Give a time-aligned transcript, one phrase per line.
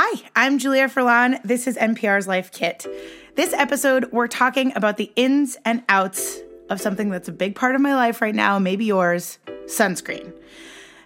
[0.00, 1.42] Hi, I'm Julia Furlan.
[1.42, 2.86] This is NPR's Life Kit.
[3.34, 6.38] This episode, we're talking about the ins and outs
[6.70, 10.32] of something that's a big part of my life right now, maybe yours sunscreen.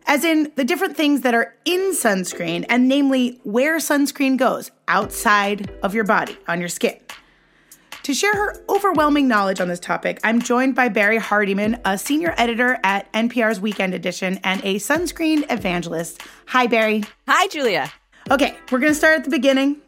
[0.07, 5.73] As in the different things that are in sunscreen, and namely where sunscreen goes outside
[5.83, 7.01] of your body, on your skin.
[8.03, 12.35] To share her overwhelming knowledge on this topic, I'm joined by Barrie Hardymon, a senior
[12.37, 16.21] editor at NPR's Weekend Edition and a sunscreen evangelist.
[16.49, 17.05] Hi, Barrie.
[17.27, 17.91] Hi, Julia.
[18.31, 19.81] Okay, we're going to start at the beginning.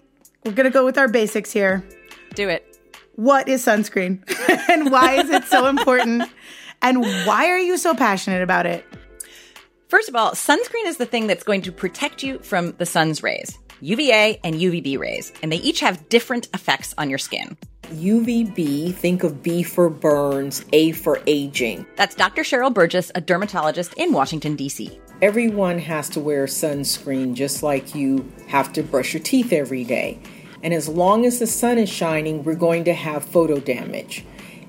[0.45, 1.85] We're going to go with our basics here.
[2.35, 2.79] Do it.
[3.15, 4.23] What is sunscreen?
[4.69, 6.25] and why is it so important?
[6.83, 8.85] And why are you so passionate about it?
[9.89, 13.23] First of all, sunscreen is the thing that's going to protect you from the sun's
[13.23, 13.57] rays.
[13.81, 17.57] UVA and UVB rays, and they each have different effects on your skin.
[17.85, 21.87] UVB, think of B for burns, A for aging.
[21.97, 22.43] That's Dr.
[22.43, 24.99] Cheryl Burgess, a dermatologist in Washington, D.C.
[25.23, 30.19] Everyone has to wear sunscreen just like you have to brush your teeth every day.
[30.63, 34.25] And as long as the sun is shining, we're going to have photo damage.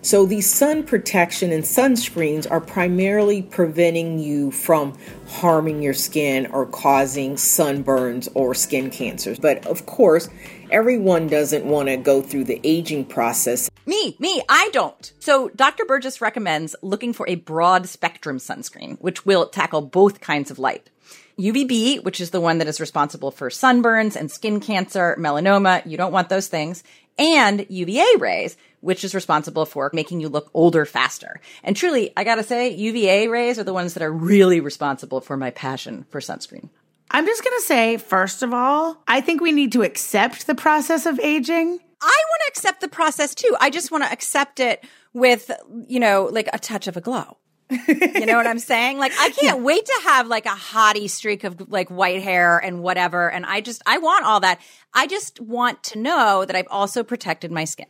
[0.06, 4.96] So, these sun protection and sunscreens are primarily preventing you from
[5.28, 9.40] harming your skin or causing sunburns or skin cancers.
[9.40, 10.30] But of course,
[10.70, 13.68] everyone doesn't want to go through the aging process.
[13.88, 15.12] Me, me, I don't.
[15.18, 15.86] So, Dr.
[15.86, 20.92] Burgess recommends looking for a broad spectrum sunscreen, which will tackle both kinds of light.
[21.40, 25.98] UVB, which is the one that is responsible for sunburns and skin cancer, melanoma, you
[25.98, 26.82] don't want those things,
[27.18, 31.40] and UVA rays, which is responsible for making you look older faster.
[31.64, 35.38] And truly, I gotta say, UVA rays are the ones that are really responsible for
[35.38, 36.70] my passion for sunscreen.
[37.12, 41.06] I'm just gonna say, first of all, I think we need to accept the process
[41.06, 41.80] of aging.
[42.02, 43.56] I want to accept the process too.
[43.60, 45.50] I just want to accept it with,
[45.88, 47.38] you know, like a touch of a glow.
[47.70, 49.00] You know what I'm saying?
[49.00, 52.82] Like, I can't wait to have like a hottie streak of like white hair and
[52.84, 53.30] whatever.
[53.32, 54.60] And I just, I want all that.
[54.94, 57.88] I just want to know that I've also protected my skin.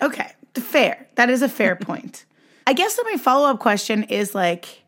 [0.00, 1.06] Okay, fair.
[1.16, 2.24] That is a fair point.
[2.66, 4.84] I guess that my follow up question is like,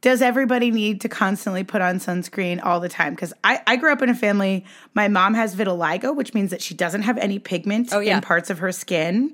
[0.00, 3.14] does everybody need to constantly put on sunscreen all the time?
[3.14, 4.64] Because I, I grew up in a family,
[4.94, 8.16] my mom has vitiligo, which means that she doesn't have any pigment Oh, yeah.
[8.16, 9.32] in parts of her skin.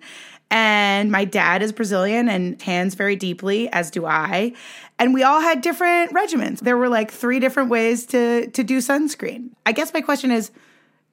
[0.51, 4.55] And my dad is Brazilian and tans very deeply, as do I.
[4.99, 6.61] And we all had different regimens.
[6.61, 9.51] There were like three different ways to to do sunscreen.
[9.67, 10.51] I guess my question is,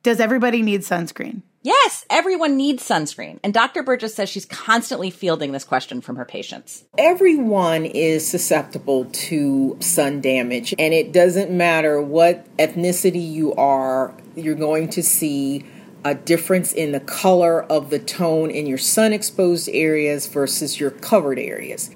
[0.04, 1.42] does everybody need sunscreen?
[1.66, 3.40] Yes, everyone needs sunscreen.
[3.44, 3.82] And Dr.
[3.82, 6.84] Burgess says she's constantly fielding this question from her patients.
[6.96, 14.54] Everyone is susceptible to sun damage, and it doesn't matter what ethnicity you are, you're
[14.54, 15.66] going to see
[16.06, 20.92] a difference in the color of the tone in your sun exposed areas versus your
[20.92, 21.90] covered areas.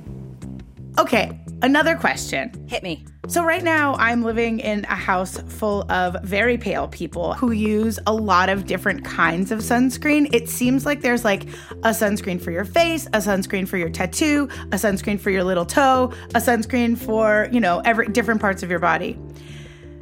[0.97, 2.51] Okay, another question.
[2.67, 3.05] Hit me.
[3.27, 7.99] So, right now, I'm living in a house full of very pale people who use
[8.07, 10.33] a lot of different kinds of sunscreen.
[10.33, 11.43] It seems like there's like
[11.83, 15.65] a sunscreen for your face, a sunscreen for your tattoo, a sunscreen for your little
[15.65, 19.17] toe, a sunscreen for, you know, every different parts of your body.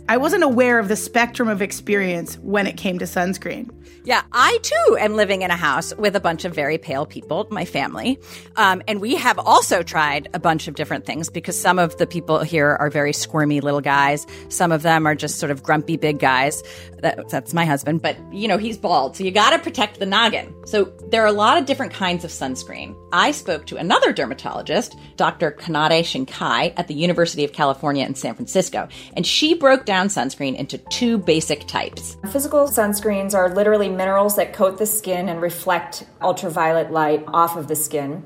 [0.09, 3.69] I wasn't aware of the spectrum of experience when it came to sunscreen.
[4.05, 7.45] Yeah, I too am living in a house with a bunch of very pale people,
[7.51, 8.17] my family.
[8.55, 12.07] Um, and we have also tried a bunch of different things because some of the
[12.07, 14.25] people here are very squirmy little guys.
[14.47, 16.63] Some of them are just sort of grumpy big guys.
[16.99, 19.17] That, that's my husband, but you know, he's bald.
[19.17, 20.55] So you got to protect the noggin.
[20.65, 22.95] So there are a lot of different kinds of sunscreen.
[23.11, 25.51] I spoke to another dermatologist, Dr.
[25.51, 28.87] Kanade Shinkai at the University of California in San Francisco,
[29.17, 32.15] and she broke down sunscreen into two basic types.
[32.31, 37.67] Physical sunscreens are literally minerals that coat the skin and reflect ultraviolet light off of
[37.67, 38.23] the skin.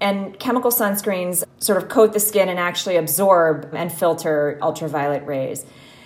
[0.00, 5.64] And chemical sunscreens sort of coat the skin and actually absorb and filter ultraviolet rays.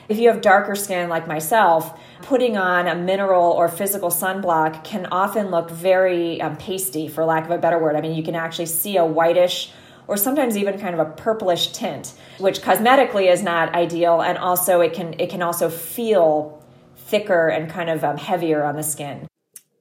[0.08, 5.06] If you have darker skin like myself, putting on a mineral or physical sunblock can
[5.06, 7.94] often look very um, pasty, for lack of a better word.
[7.94, 9.70] I mean, you can actually see a whitish
[10.08, 14.80] or sometimes even kind of a purplish tint, which cosmetically is not ideal, and also
[14.80, 16.60] it can it can also feel
[16.96, 19.28] thicker and kind of um, heavier on the skin.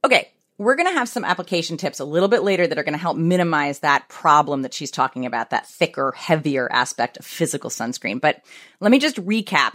[0.06, 2.94] Okay, we're going to have some application tips a little bit later that are going
[2.94, 7.70] to help minimize that problem that she's talking about, that thicker, heavier aspect of physical
[7.70, 8.22] sunscreen.
[8.22, 8.44] But
[8.80, 9.74] let me just recap.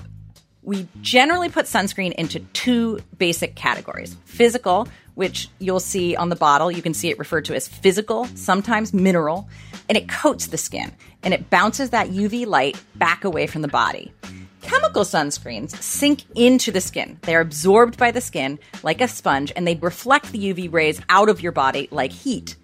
[0.64, 6.70] We generally put sunscreen into two basic categories physical, which you'll see on the bottle.
[6.70, 9.49] You can see it referred to as physical, sometimes mineral,
[9.88, 10.93] and it coats the skin
[11.23, 14.12] and it bounces that UV light back away from the body.
[14.61, 17.19] Chemical sunscreens sink into the skin.
[17.23, 21.29] They're absorbed by the skin like a sponge and they reflect the UV rays out
[21.29, 22.56] of your body like heat.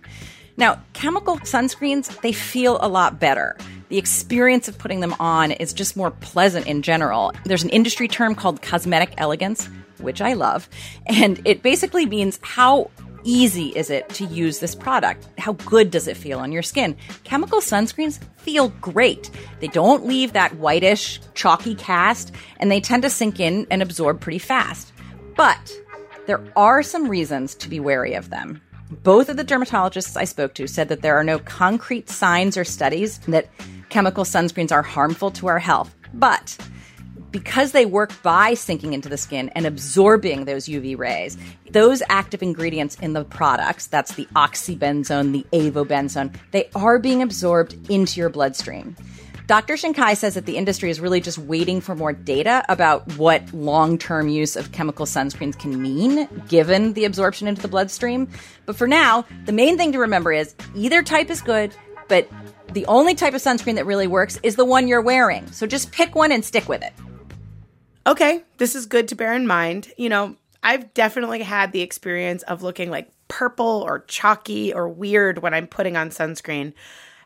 [0.57, 3.57] Now, chemical sunscreens, they feel a lot better.
[3.89, 7.33] The experience of putting them on is just more pleasant in general.
[7.45, 9.69] There's an industry term called cosmetic elegance.
[10.01, 10.69] which I love.
[11.07, 12.91] And it basically means how
[13.25, 15.27] easy is it to use this product?
[15.39, 16.97] How good does it feel on your skin?
[17.25, 19.31] Chemical sunscreens feel great.
[19.61, 24.21] They don't leave that whitish, chalky cast, and they tend to sink in and absorb
[24.21, 24.93] pretty fast.
[25.37, 25.73] But
[26.27, 28.61] there are some reasons to be wary of them.
[28.91, 32.65] Both of the dermatologists I spoke to said that there are no concrete signs or
[32.65, 33.49] studies that
[33.89, 35.95] chemical sunscreens are harmful to our health.
[36.15, 36.57] But
[37.31, 41.37] because they work by sinking into the skin and absorbing those UV rays,
[41.71, 47.91] those active ingredients in the products, that's the oxybenzone, the avobenzone, they are being absorbed
[47.91, 48.97] into your bloodstream.
[49.47, 49.75] Dr.
[49.75, 53.97] Shinkai says that the industry is really just waiting for more data about what long
[53.97, 58.29] term use of chemical sunscreens can mean given the absorption into the bloodstream.
[58.67, 61.75] But for now, the main thing to remember is either type is good,
[62.09, 62.29] but
[62.73, 65.51] the only type of sunscreen that really works is the one you're wearing.
[65.53, 66.93] So just pick one and stick with it.
[68.07, 69.93] Okay, this is good to bear in mind.
[69.97, 75.43] You know, I've definitely had the experience of looking like purple or chalky or weird
[75.43, 76.73] when I'm putting on sunscreen.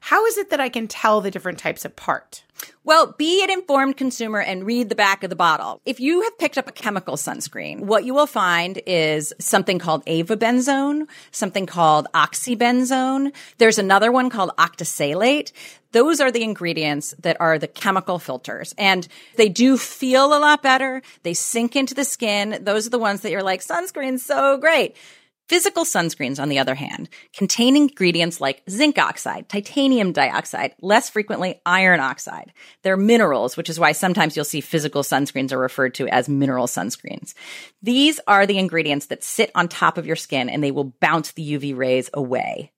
[0.04, 2.42] How is it that I can tell the different types apart?
[2.82, 5.80] Well, be an informed consumer and read the back of the bottle.
[5.86, 10.04] If you have picked up a chemical sunscreen, what you will find is something called
[10.06, 13.32] avobenzone, something called oxybenzone.
[13.58, 15.52] There's another one called octisalate.
[15.92, 19.06] Those are the ingredients that are the chemical filters and
[19.36, 21.00] they do feel a lot better.
[21.22, 22.58] They sink into the skin.
[22.62, 24.96] Those are the ones that you're like, sunscreen's so great.
[25.52, 31.60] Physical sunscreens, on the other hand, contain ingredients like zinc oxide, titanium dioxide, less frequently
[31.66, 32.54] iron oxide.
[32.80, 36.66] They're minerals, which is why sometimes you'll see physical sunscreens are referred to as mineral
[36.66, 37.34] sunscreens.
[37.82, 41.32] These are the ingredients that sit on top of your skin and they will bounce
[41.32, 42.72] the UV rays away.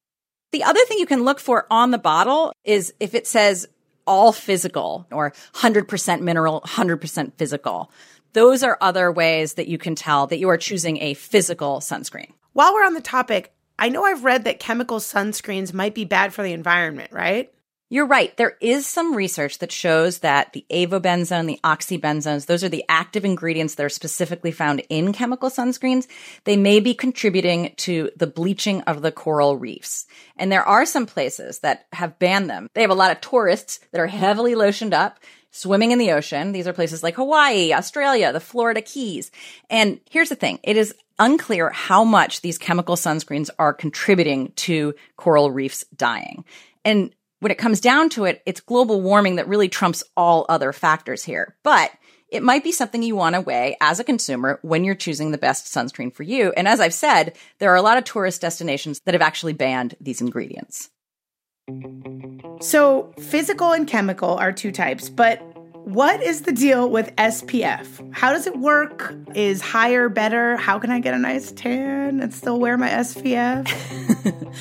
[0.51, 3.69] The other thing you can look for on the bottle is if it says
[4.05, 7.93] all physical or 100% mineral, 100% physical.
[8.33, 12.33] Those are other ways that you can tell that you are choosing a physical sunscreen.
[12.55, 16.33] While we're on the topic, I know I've read that chemical sunscreens might be bad
[16.33, 17.53] for the environment, right?
[17.91, 18.35] You're right.
[18.37, 23.25] There is some research that shows that the avobenzone, the oxybenzones, those are the active
[23.25, 26.07] ingredients that are specifically found in chemical sunscreens.
[26.45, 30.07] They may be contributing to the bleaching of the coral reefs.
[30.37, 32.69] And there are some places that have banned them.
[32.75, 35.19] They have a lot of tourists that are heavily lotioned up
[35.55, 36.53] swimming in the ocean.
[36.53, 39.31] These are places like Hawaii, Australia, the Florida Keys.
[39.71, 40.59] And here's the thing.
[40.65, 46.45] It is unclear how much these chemical sunscreens are contributing to coral reefs dying.
[46.85, 50.73] And when it comes down to it, it's global warming that really trumps all other
[50.73, 51.55] factors here.
[51.63, 51.93] But
[52.29, 55.39] it might be something you want to weigh as a consumer when you're choosing the
[55.39, 56.53] best sunscreen for you.
[56.57, 59.95] And as I've said, there are a lot of tourist destinations that have actually banned
[60.01, 60.91] these ingredients.
[62.61, 65.41] So, physical and chemical are two types, but
[65.85, 68.15] what is the deal with SPF?
[68.15, 69.15] How does it work?
[69.35, 70.57] Is higher better?
[70.57, 73.71] How can I get a nice tan and still wear my SPF?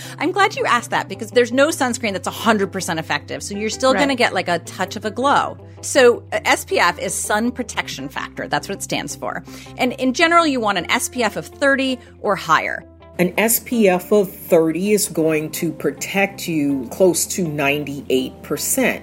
[0.20, 3.42] I'm glad you asked that because there's no sunscreen that's 100% effective.
[3.42, 4.00] So you're still right.
[4.00, 5.58] going to get like a touch of a glow.
[5.80, 8.50] So uh, SPF is sun protection factor.
[8.50, 9.44] That's what it stands for.
[9.78, 12.84] And in general, you want an SPF of 30 or higher.
[13.20, 19.02] An SPF of 30 is going to protect you close to 98%.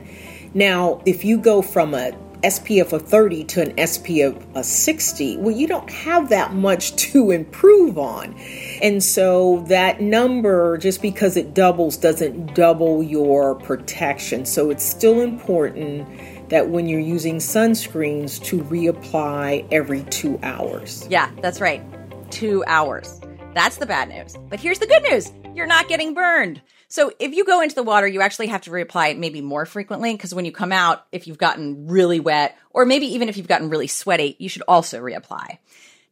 [0.53, 2.11] Now, if you go from a
[2.43, 7.31] SPF of 30 to an SPF of 60, well, you don't have that much to
[7.31, 8.35] improve on.
[8.83, 14.45] And so that number, just because it doubles, doesn't double your protection.
[14.45, 21.07] So it's still important that when you're using sunscreens to reapply every two hours.
[21.09, 21.81] Yeah, that's right.
[22.33, 23.20] Two hours.
[23.55, 24.37] That's the bad news.
[24.49, 26.63] But here's the good news you're not getting burned.
[26.87, 29.67] So if you go into the water, you actually have to reapply it maybe more
[29.67, 33.37] frequently because when you come out, if you've gotten really wet, or maybe even if
[33.37, 35.59] you've gotten really sweaty, you should also reapply.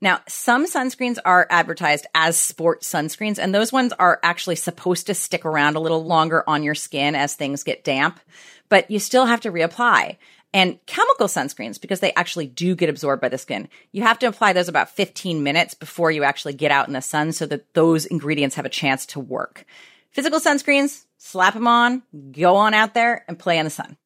[0.01, 5.15] Now, some sunscreens are advertised as sport sunscreens, and those ones are actually supposed to
[5.15, 8.21] stick around a little longer on your skin as things get damp,
[8.69, 10.17] but you still have to reapply.
[10.55, 14.27] And chemical sunscreens, because they actually do get absorbed by the skin, you have to
[14.27, 17.75] apply those about 15 minutes before you actually get out in the sun so that
[17.75, 19.67] those ingredients have a chance to work.
[20.11, 22.03] Physical sunscreens, slap them on,
[22.33, 23.99] go on out there and play in the sun.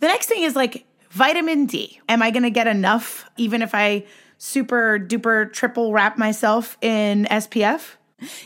[0.00, 2.00] The next thing is like vitamin D.
[2.08, 4.06] Am I going to get enough even if I
[4.38, 7.96] super duper triple wrap myself in SPF?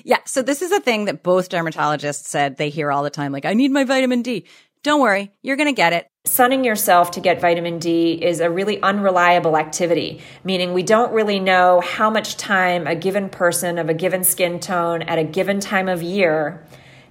[0.05, 3.33] Yeah, so this is a thing that both dermatologists said they hear all the time
[3.33, 4.47] like I need my vitamin D.
[4.83, 6.07] Don't worry, you're going to get it.
[6.25, 11.41] Sunning yourself to get vitamin D is a really unreliable activity, meaning we don't really
[11.41, 15.61] know how much time a given person of a given skin tone at a given
[15.61, 16.65] time of year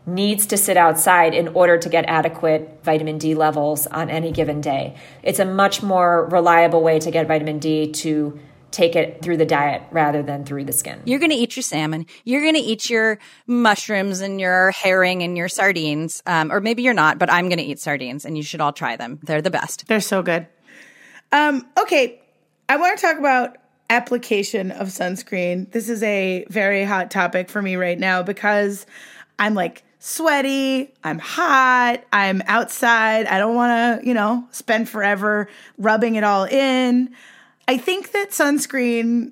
[0.05, 4.61] needs to sit outside in order to get adequate vitamin D levels on any given
[4.61, 4.95] day.
[5.23, 8.39] It's a much more reliable way to get vitamin D to
[8.75, 11.01] take it through the diet rather than through the skin.
[11.05, 12.05] You're going to eat your salmon.
[12.25, 13.17] You're going to eat your
[13.47, 16.21] mushrooms and your herring and your sardines.
[16.25, 18.73] Um, or maybe you're not, but I'm going to eat sardines and you should all
[18.73, 19.19] try them.
[19.23, 19.87] They're the best.
[19.87, 20.47] They're so good.
[21.31, 22.21] Um, okay.
[22.67, 23.57] I want to talk about
[23.89, 25.71] application of sunscreen.
[25.71, 28.85] This is a very hot topic for me right now because
[29.39, 33.25] I'm like sweaty, I'm hot, I'm outside.
[33.27, 37.15] I don't want to, you know, spend forever rubbing it all in.
[37.67, 39.31] I think that sunscreen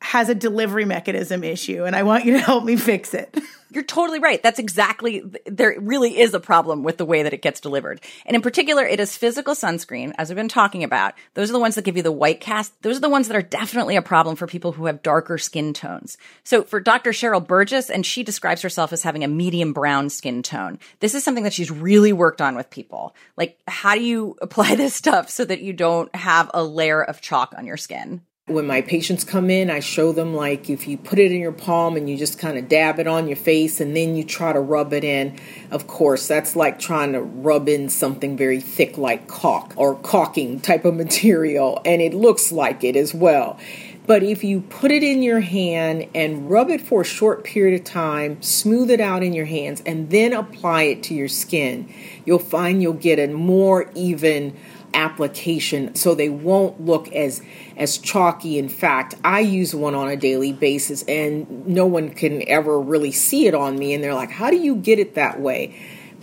[0.00, 3.36] has a delivery mechanism issue and I want you to help me fix it.
[3.72, 4.42] You're totally right.
[4.42, 8.00] That's exactly, there really is a problem with the way that it gets delivered.
[8.26, 11.14] And in particular, it is physical sunscreen, as we've been talking about.
[11.34, 12.80] Those are the ones that give you the white cast.
[12.82, 15.72] Those are the ones that are definitely a problem for people who have darker skin
[15.72, 16.18] tones.
[16.44, 17.12] So for Dr.
[17.12, 20.78] Cheryl Burgess, and she describes herself as having a medium brown skin tone.
[21.00, 23.14] This is something that she's really worked on with people.
[23.38, 27.22] Like, how do you apply this stuff so that you don't have a layer of
[27.22, 28.20] chalk on your skin?
[28.48, 31.52] When my patients come in, I show them like if you put it in your
[31.52, 34.52] palm and you just kind of dab it on your face and then you try
[34.52, 35.38] to rub it in.
[35.70, 40.58] Of course, that's like trying to rub in something very thick like caulk or caulking
[40.58, 43.60] type of material, and it looks like it as well.
[44.08, 47.80] But if you put it in your hand and rub it for a short period
[47.80, 51.94] of time, smooth it out in your hands, and then apply it to your skin,
[52.24, 54.56] you'll find you'll get a more even
[54.94, 57.42] application so they won't look as
[57.76, 62.46] as chalky in fact i use one on a daily basis and no one can
[62.48, 65.40] ever really see it on me and they're like how do you get it that
[65.40, 65.74] way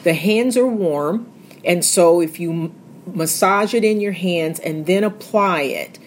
[0.04, 1.32] the hands are warm
[1.66, 2.74] and so if you
[3.06, 6.00] massage it in your hands and then apply it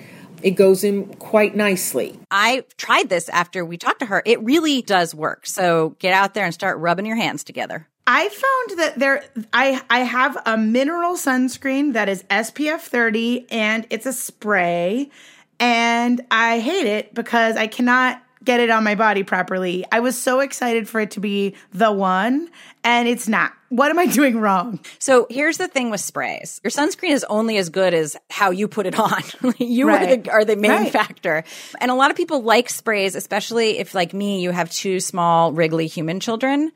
[0.42, 2.18] it goes in quite nicely.
[2.30, 4.22] I tried this after we talked to her.
[4.26, 5.46] It really does work.
[5.46, 7.88] So get out there and start rubbing your hands together.
[8.06, 13.86] I found that there I I have a mineral sunscreen that is SPF 30 and
[13.90, 15.10] it's a spray
[15.60, 19.84] and I hate it because I cannot get it on my body properly.
[19.92, 22.50] I was so excited for it to be the one
[22.84, 23.52] and it's not.
[23.72, 24.80] What am I doing wrong?
[24.98, 26.60] So here's the thing with sprays.
[26.62, 29.22] Your sunscreen is only as good as how you put it on.
[29.58, 30.02] you right.
[30.02, 30.92] are, the, are, the, main right.
[30.92, 31.42] factor.
[31.80, 35.52] And a lot of people like sprays, especially if like me, you have two small
[35.54, 36.70] wriggly human children,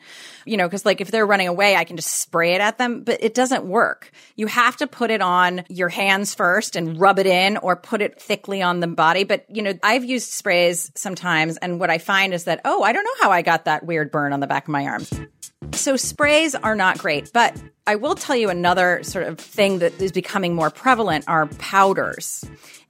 [0.47, 3.03] you know, cause like if they're running away, I can just spray it at them,
[3.03, 4.11] but it doesn't work.
[4.35, 8.01] You have to put it on your hands first and rub it in or put
[8.01, 9.25] it thickly on the body.
[9.25, 11.59] But, you know, I've used sprays sometimes.
[11.59, 14.11] And what I find is that, oh, I don't know how I got that weird
[14.11, 15.13] burn on the back of my arms.
[15.73, 20.01] So sprays are not great, but I will tell you another sort of thing that
[20.01, 22.45] is becoming more prevalent are powders.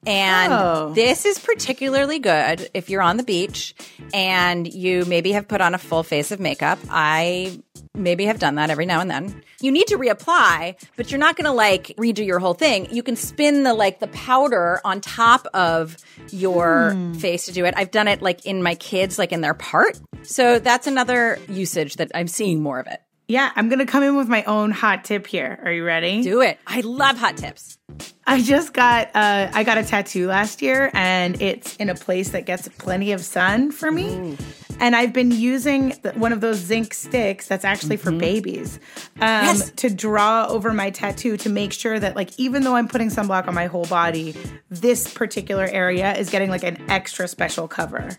[0.06, 0.92] And oh.
[0.94, 3.74] this is particularly good if you're on the beach
[4.14, 6.78] and you maybe have put on a full face of makeup.
[6.88, 7.60] I
[7.96, 9.42] maybe have done that every now and then.
[9.60, 12.94] You need to reapply, but you're not going to like redo your whole thing.
[12.94, 15.96] You can spin the like the powder on top of
[16.30, 17.20] your mm.
[17.20, 17.74] face to do it.
[17.76, 19.98] I've done it like in my kids like in their part.
[20.22, 23.00] So that's another usage that I'm seeing more of it.
[23.28, 25.58] Yeah, I'm going to come in with my own hot tip here.
[25.64, 26.22] Are you ready?
[26.22, 26.58] Do it.
[26.64, 27.76] I love hot tips.
[28.24, 32.30] I just got uh, I got a tattoo last year, and it's in a place
[32.30, 34.04] that gets plenty of sun for me.
[34.04, 34.65] Mm.
[34.78, 38.10] And I've been using one of those zinc sticks that's actually mm-hmm.
[38.10, 38.78] for babies
[39.16, 39.70] um, yes.
[39.76, 43.48] to draw over my tattoo to make sure that, like, even though I'm putting sunblock
[43.48, 44.36] on my whole body,
[44.68, 48.10] this particular area is getting like an extra special cover.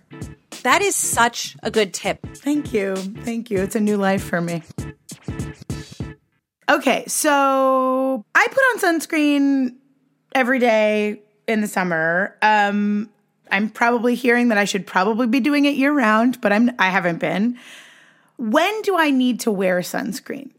[0.64, 2.26] That is such a good tip.
[2.38, 2.96] Thank you.
[2.96, 3.60] Thank you.
[3.60, 4.64] It's a new life for me.
[6.70, 9.76] Okay, so I put on sunscreen
[10.34, 12.36] every day in the summer.
[12.42, 13.10] Um,
[13.52, 16.90] I'm probably hearing that I should probably be doing it year round, but I'm I
[16.90, 17.58] haven't been.
[18.38, 20.52] When do I need to wear sunscreen?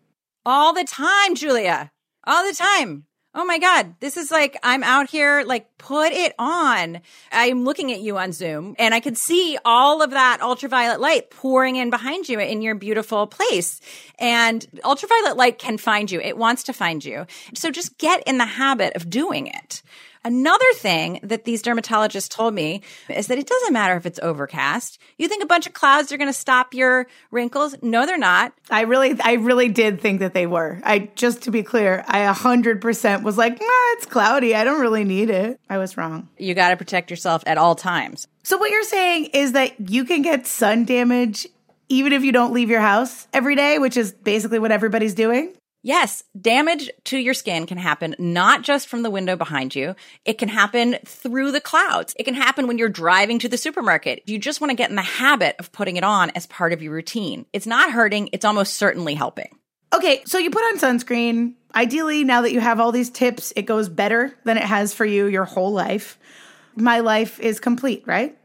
[0.45, 1.93] All the time, Julia.
[2.27, 3.05] All the time.
[3.35, 3.95] Oh my God.
[4.01, 7.01] This is like, I'm out here, like, put it on.
[7.31, 11.31] I'm looking at you on Zoom and I could see all of that ultraviolet light
[11.31, 13.81] pouring in behind you in your beautiful place.
[14.19, 16.21] And ultraviolet light can find you.
[16.21, 17.27] It wants to find you.
[17.55, 19.83] So just get in the habit of doing it.
[20.25, 24.99] Another thing that these dermatologists told me is that it doesn't matter if it's overcast.
[25.17, 27.77] You think a bunch of clouds are going to stop your wrinkles?
[27.83, 28.53] No, they're not.
[28.71, 30.81] I really, I really did think that they were.
[30.85, 34.55] I, just to be clear, I 100% was like, nah, it's cloudy.
[34.55, 35.61] I don't really need it.
[35.69, 36.29] I was wrong.
[36.39, 38.27] You got to protect yourself at all times.
[38.43, 41.47] So what you're saying is that you can get sun damage
[41.89, 45.55] even if you don't leave your house every day, which is basically what everybody's doing?
[45.83, 49.95] Yes, damage to your skin can happen not just from the window behind you.
[50.25, 52.15] It can happen through the clouds.
[52.19, 54.23] It can happen when you're driving to the supermarket.
[54.27, 56.83] You just want to get in the habit of putting it on as part of
[56.83, 57.47] your routine.
[57.53, 58.31] It's not hurting.
[58.33, 59.57] It's almost certainly helping.
[59.95, 61.55] Okay, so you put on sunscreen.
[61.75, 65.05] Ideally, now that you have all these tips, it goes better than it has for
[65.05, 66.19] you your whole life.
[66.77, 68.37] my life is complete, right?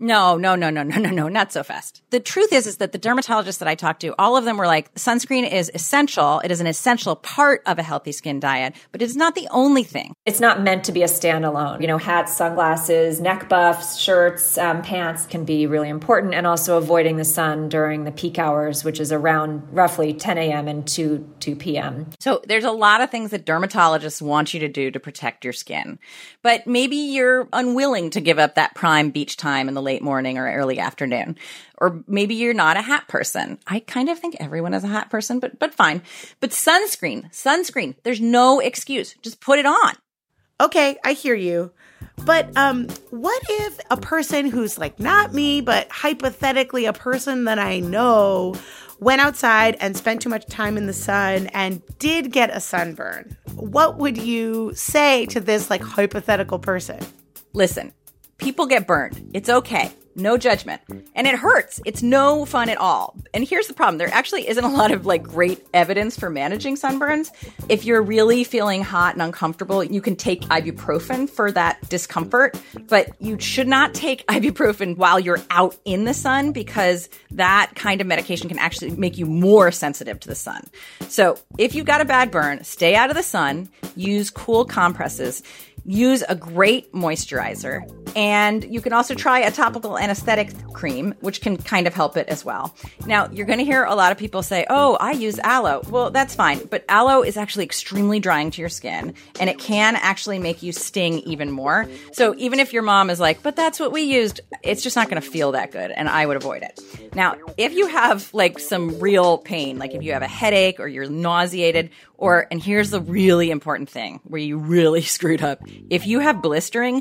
[0.00, 2.02] No, no, no, no, no, no, no, not so fast.
[2.10, 4.66] The truth is, is that the dermatologists that I talked to, all of them were
[4.66, 6.40] like, sunscreen is essential.
[6.40, 9.84] It is an essential part of a healthy skin diet, but it's not the only
[9.84, 10.12] thing.
[10.26, 11.80] It's not meant to be a standalone.
[11.80, 16.76] You know, hats, sunglasses, neck buffs, shirts, um, pants can be really important, and also
[16.76, 20.66] avoiding the sun during the peak hours, which is around roughly 10 a.m.
[20.66, 22.10] and 2 2 p.m.
[22.18, 25.52] So there's a lot of things that dermatologists want you to do to protect your
[25.52, 26.00] skin,
[26.42, 30.38] but maybe you're unwilling to give up that prime beach time in the late morning
[30.38, 31.36] or early afternoon.
[31.78, 33.58] Or maybe you're not a hat person.
[33.66, 36.02] I kind of think everyone is a hat person, but but fine.
[36.40, 39.14] But sunscreen, sunscreen, there's no excuse.
[39.22, 39.94] Just put it on.
[40.60, 41.72] Okay, I hear you.
[42.24, 47.58] But um what if a person who's like not me, but hypothetically a person that
[47.58, 48.54] I know
[49.00, 53.36] went outside and spent too much time in the sun and did get a sunburn?
[53.54, 57.00] What would you say to this like hypothetical person?
[57.52, 57.92] Listen,
[58.38, 59.30] people get burned.
[59.34, 59.92] It's okay.
[60.16, 60.80] No judgment.
[61.16, 61.80] And it hurts.
[61.84, 63.16] It's no fun at all.
[63.32, 63.98] And here's the problem.
[63.98, 67.30] There actually isn't a lot of like great evidence for managing sunburns.
[67.68, 72.56] If you're really feeling hot and uncomfortable, you can take ibuprofen for that discomfort,
[72.88, 78.00] but you should not take ibuprofen while you're out in the sun because that kind
[78.00, 80.64] of medication can actually make you more sensitive to the sun.
[81.08, 85.42] So if you've got a bad burn, stay out of the sun, use cool compresses
[85.84, 87.82] use a great moisturizer.
[88.16, 92.28] And you can also try a topical anesthetic cream, which can kind of help it
[92.28, 92.74] as well.
[93.06, 95.82] Now, you're going to hear a lot of people say, Oh, I use aloe.
[95.88, 96.64] Well, that's fine.
[96.66, 100.72] But aloe is actually extremely drying to your skin and it can actually make you
[100.72, 101.86] sting even more.
[102.12, 105.08] So even if your mom is like, But that's what we used, it's just not
[105.08, 105.90] going to feel that good.
[105.90, 106.80] And I would avoid it.
[107.14, 110.88] Now, if you have like some real pain, like if you have a headache or
[110.88, 115.60] you're nauseated, or, and here's the really important thing where you really screwed up.
[115.90, 117.00] If you have blistering,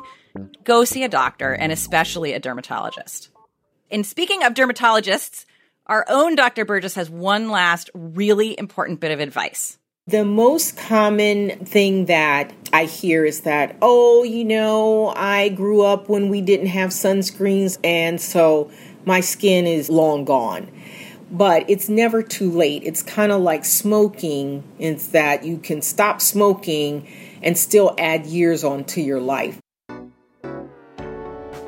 [0.64, 3.30] go see a doctor and especially a dermatologist.
[3.92, 5.46] And speaking of dermatologists,
[5.88, 6.66] our own Dr.
[6.66, 9.78] Burgess has one last really important bit of advice.
[10.08, 16.10] The most common thing that I hear is that, oh, you know, I grew up
[16.10, 18.70] when we didn't have sunscreens, and so
[19.06, 20.70] my skin is long gone
[21.34, 22.84] but it's never too late.
[22.86, 27.08] It's kind of like smoking, it's that you can stop smoking
[27.42, 29.60] and still add years onto your life.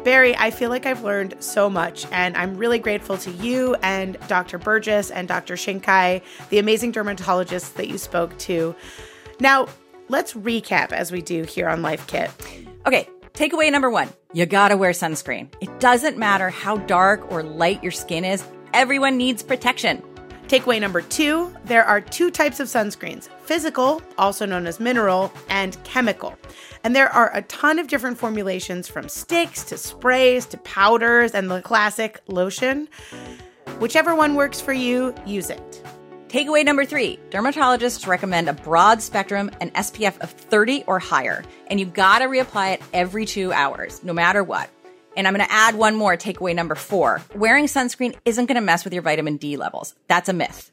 [0.06, 4.20] Barrie, I feel like I've learned so much, and I'm really grateful to you and
[4.28, 4.60] Dr.
[4.60, 5.56] Burgess and Dr.
[5.56, 8.76] Shinkai, the amazing dermatologists that you spoke to.
[9.40, 9.68] Now,
[10.08, 12.30] let's recap as we do here on Life Kit.
[12.86, 15.50] Okay, takeaway number one you gotta wear sunscreen.
[15.60, 20.04] It doesn't matter how dark or light your skin is, everyone needs protection.
[20.48, 25.82] Takeaway number two there are two types of sunscreens physical, also known as mineral, and
[25.84, 26.38] chemical.
[26.84, 31.50] And there are a ton of different formulations from sticks to sprays to powders and
[31.50, 32.88] the classic lotion.
[33.80, 35.84] Whichever one works for you, use it.
[36.28, 41.80] Takeaway number three dermatologists recommend a broad spectrum and SPF of 30 or higher, and
[41.80, 44.70] you gotta reapply it every two hours, no matter what.
[45.16, 47.22] And I'm going to add one more takeaway number four.
[47.36, 49.96] Wearing sunscreen isn't going to mess with your vitamin D levels.
[50.08, 50.72] That's a myth.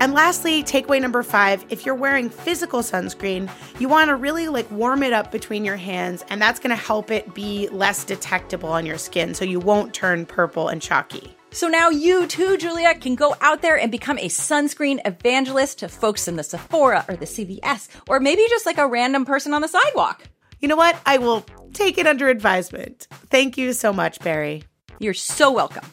[0.00, 3.48] And lastly, takeaway number five if you're wearing physical sunscreen,
[3.78, 6.82] you want to really like warm it up between your hands, and that's going to
[6.82, 11.34] help it be less detectable on your skin so you won't turn purple and chalky.
[11.52, 15.88] So now you too, Julia, can go out there and become a sunscreen evangelist to
[15.88, 19.62] folks in the Sephora or the CVS, or maybe just like a random person on
[19.62, 20.24] the sidewalk.
[20.60, 20.98] You know what?
[21.06, 23.08] I will take it under advisement.
[23.30, 24.64] Thank you so much, Barrie.
[24.98, 25.84] You're so welcome.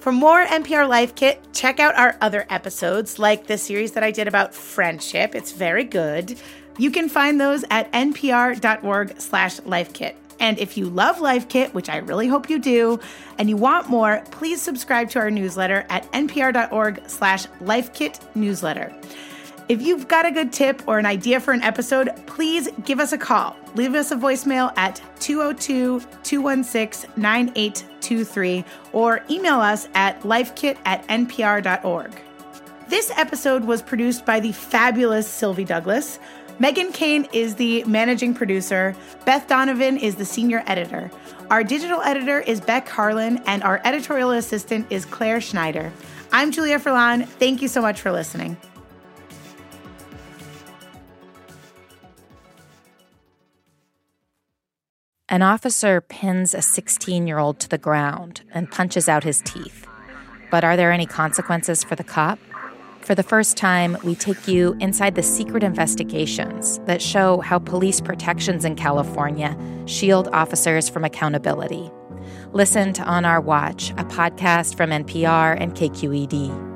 [0.00, 4.10] For more NPR Life Kit, check out our other episodes, like the series that I
[4.10, 5.34] did about friendship.
[5.34, 6.40] It's very good.
[6.78, 10.14] You can find those at npr.org slash lifekit.
[10.40, 12.98] And if you love Life Kit, which I really hope you do,
[13.36, 18.90] and you want more, please subscribe to our newsletter at npr.org slash lifekit newsletter.
[19.70, 23.12] If you've got a good tip or an idea for an episode, please give us
[23.12, 23.56] a call.
[23.76, 32.10] Leave us a voicemail at 202 216 9823 or email us at lifekit at npr.org.
[32.88, 36.18] This episode was produced by the fabulous Sylvie Douglis.
[36.58, 38.96] Meghan Keane is the managing producer.
[39.24, 41.12] Beth Donovan is the senior editor.
[41.48, 45.92] Our digital editor is Beck Harlan, and our editorial assistant is Claire Schneider.
[46.32, 47.24] I'm Julia Furlan.
[47.24, 48.56] Thank you so much for listening.
[55.32, 59.86] An officer pins a 16 year old to the ground and punches out his teeth.
[60.50, 62.40] But are there any consequences for the cop?
[63.02, 68.00] For the first time, we take you inside the secret investigations that show how police
[68.00, 71.92] protections in California shield officers from accountability.
[72.52, 76.69] Listen to On Our Watch, a podcast from NPR and KQED.